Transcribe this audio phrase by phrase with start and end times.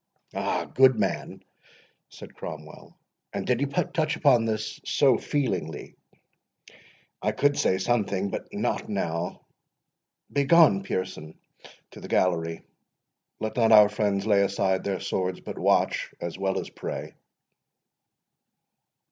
[0.33, 1.43] "Ah, good man!"
[2.09, 2.97] said Cromwell,
[3.33, 5.93] "and did he touch upon this so feelingly!
[7.21, 9.45] I could say something—but not now.
[10.33, 11.37] Begone, Pearson,
[11.91, 12.63] to the gallery.
[13.39, 17.13] Let not our friends lay aside their swords, but watch as well as pray."